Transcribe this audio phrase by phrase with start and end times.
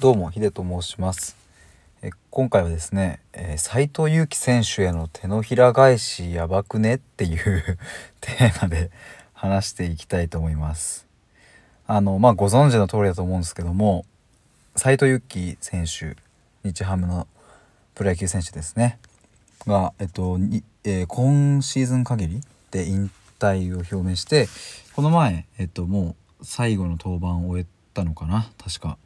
[0.00, 1.36] どうもヒデと申します。
[2.02, 7.78] え今回はですね斎、えー、藤佑樹選手への手のひら返しやばくねっていう
[8.20, 8.92] テーマで
[9.34, 11.04] 話していきたいと思います。
[11.88, 14.06] あのまあご存知の通りだと思うんですけども
[14.76, 16.16] 斎藤佑樹選手
[16.62, 17.26] 日ハムの
[17.96, 19.00] プロ野球選手ですね。
[19.66, 22.40] がえっとに、えー、今シーズン限り
[22.70, 23.10] で引
[23.40, 24.48] 退を表明して
[24.94, 28.96] この前えっともう最後の登板を終えたのかな確か。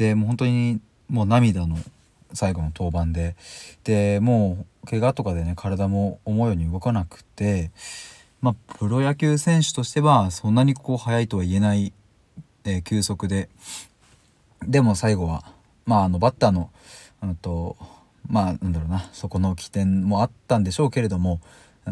[0.00, 0.80] でもう本当に
[1.10, 1.76] もう涙の
[2.32, 3.36] 最後の登板で
[3.84, 7.70] でもう怪我とかでね体も思うように動かなくて
[8.40, 11.92] まあプロ野球選手としてはそんなにこう速いとは言えない、
[12.64, 13.50] えー、球速で
[14.66, 15.44] でも最後は
[15.84, 16.70] まああのバッターの
[17.22, 17.76] うんと
[18.26, 21.42] まあなんだろうなそこの起点もあったんでしょうけれども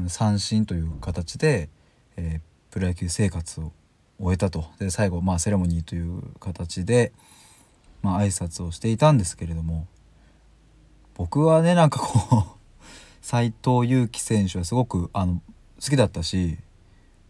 [0.06, 1.68] 三振という形で、
[2.16, 3.72] えー、プロ野球生活を
[4.18, 4.64] 終えたと。
[4.78, 7.12] で最後まあセレモニーという形で、
[8.02, 9.86] まあ挨拶をしていたんですけれども
[11.14, 12.58] 僕はねなんかこう
[13.20, 15.42] 斎藤佑樹選手はすごくあの
[15.82, 16.58] 好きだったし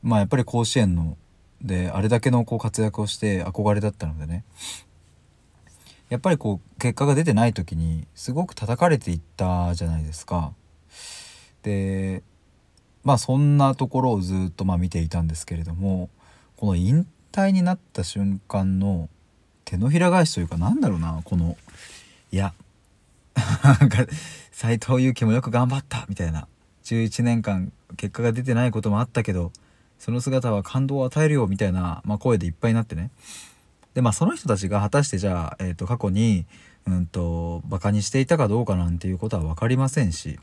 [0.03, 1.17] まあやっぱり甲子園の
[1.63, 4.45] であれだけのこう活躍をして憧れだったのでね
[6.09, 10.53] やっぱりこう結果が出てない時にすごく叩かれていったじゃないですか。
[11.63, 12.23] で
[13.05, 16.09] まあそんなところをずっとまあ見ていたんですけれども
[16.57, 19.09] この引退になった瞬間の
[19.69, 21.59] 手のひら返しというかなんだろうなこの
[22.33, 22.55] いや
[24.51, 26.49] 斎藤佑樹もよく頑張ったみたいな
[26.85, 29.53] 11年間結果が出てないこともあったけど
[29.99, 33.11] その姿は感動を与えるよみたいな、まあ、声でいっぱいになってね。
[33.93, 36.47] でまあその人たちが果たしてじゃあ、えー、と過去に
[36.87, 40.39] うんとバカにしていたかどうかなんていうことは分かりませんし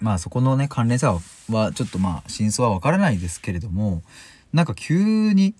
[0.00, 1.08] まあそこのね関連性
[1.50, 4.02] はちょっとまあ真相は分からないですけれども
[4.52, 5.54] なんか急に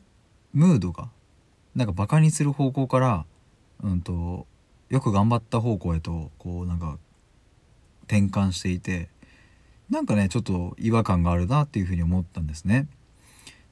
[0.55, 1.09] ムードが
[1.75, 3.25] なんかバカにする方向から
[3.83, 4.47] うんと
[4.91, 6.99] よく頑張った方向へとこうなんか
[8.05, 9.09] 転換していて
[9.89, 12.87] なんかねちょっと違和感があるなっていうふうに思ったんですね。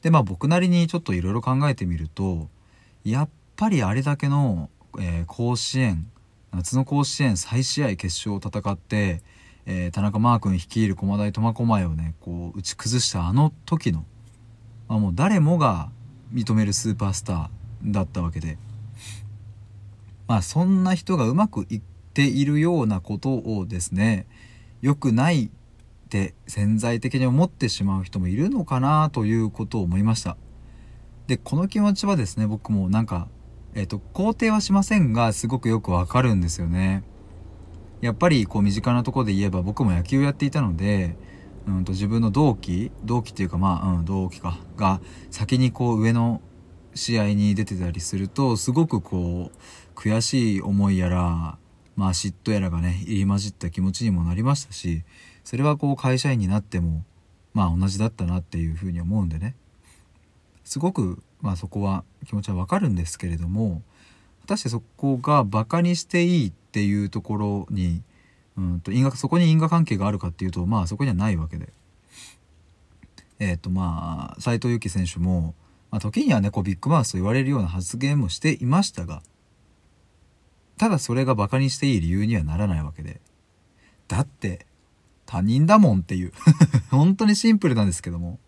[0.02, 2.48] でまあ僕なりにちょっといろいろ考えてみると
[3.04, 6.10] やっぱりあれだけの、えー、甲子園
[6.52, 9.22] 夏の甲子園再試合決勝を戦って、
[9.66, 14.04] えー、田中マー君率いる駒大苫小牧をねこう打ち崩したあの時の、
[14.88, 15.90] まあ、もう誰もが
[16.32, 18.58] 認めるスーパースターだったわけで。
[20.26, 21.80] まあそんな人がうまくいっ
[22.14, 24.26] ているようなことをですね
[24.80, 25.48] 良くないっ
[26.08, 30.36] て潜在的に思ってしまう人もいるのかなということを思いました。
[31.26, 33.28] でこの気持ちはですね僕もなんか
[33.74, 37.04] え、ー、と肯定はしませんがすごくよくわかるんですよね。
[38.00, 41.16] やっぱりこう身近なとこで言えば僕も野球をやっていたので
[41.66, 46.40] うんと自分の同期同期っていうかまあ、うん、同期かが先にこう上の
[46.94, 51.58] 試合に出てたりするとすごくこう悔しい思いやら
[51.96, 55.02] まあ嫉妬やらがね入り混じった気持ちにもなりましたし
[55.44, 57.04] それはこう会社員になっても
[57.52, 59.54] まあ同じだったなっていうふうに思うんでね。
[60.64, 63.82] すごくまあそこは気持ちはわかるんですけれども
[64.42, 68.02] 果たしてそこがバカにしていいっていうところに
[68.56, 71.72] うんと因果そこに因果関係があるかっていうとまあそこにはないわけで。
[73.40, 75.54] えっ、ー、とまあ斎藤佑樹選手も
[75.90, 79.22] まあ、時にはねこうビッグマウスと言われるような発言もしていましたが
[80.78, 83.20] ただそれがバカにしていい理由にはならないわけで
[84.08, 84.66] だって
[85.26, 86.32] 他人だもんっていう
[86.90, 88.40] 本当にシンプルなんですけども。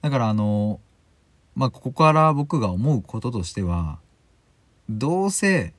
[0.00, 0.80] だからあの
[1.54, 4.00] まあここから僕が思うこととしては
[4.90, 5.74] どうせ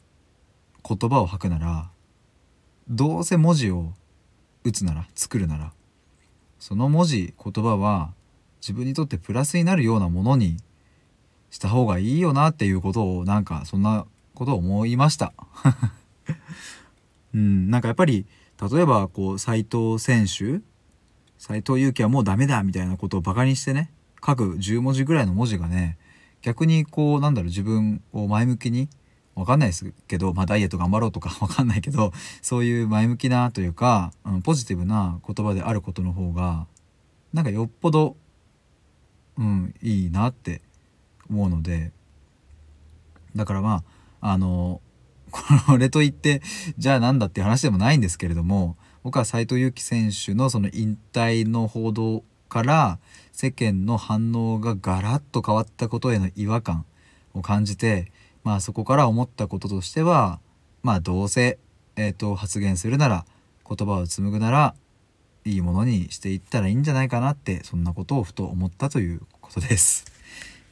[0.88, 1.92] 言葉を吐くなら
[2.88, 3.94] どうせ文字を
[4.64, 5.74] 打つなら作るなら
[6.58, 8.14] その文字言葉は
[8.62, 10.58] 自分にとってプラスになるようなものに
[11.54, 15.34] した方がいいよなっていうことをなんかそんなことを思いました。
[17.36, 18.26] うんなんかやっぱり
[18.72, 20.62] 例えばこう斎藤選手
[21.38, 23.92] 斎藤佑樹はもうダメだみたいなことをバカにしてね
[24.26, 26.00] 書く10文字ぐらいの文字がね
[26.42, 28.90] 逆にこうなんだろう自分を前向きに
[29.36, 36.66] わかんないですけど、まあ、ダイエット頑張ろうとか わかんないけどそういう前向きなというか、うん、ポジティブな言葉であることの方が
[37.32, 38.16] なんかよっぽど、
[39.38, 40.62] うん、いいなって
[41.34, 41.92] 思うので
[43.36, 43.84] だからま
[44.22, 44.82] ああの
[45.68, 46.42] これといって
[46.78, 53.00] じゃあなんだっていう話でもないんですけれども僕は斎藤佑樹選手のその引退の報道から
[53.32, 56.86] 世間の反応がガラッと変わったことへの違和感
[57.34, 58.12] を感じて
[58.44, 60.40] まあそこから思ったこととしては
[60.84, 61.58] まあどうせ、
[61.96, 63.26] えーと、発言するなら
[63.68, 64.76] 言葉を紡ぐなら
[65.46, 70.13] いいものにしていったらいいんじゃないかなってそんなことをふと思ったということです。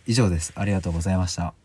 [0.06, 0.54] 以上です。
[0.56, 1.61] ありがとうございました。